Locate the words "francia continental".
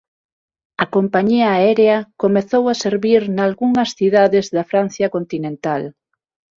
4.71-5.81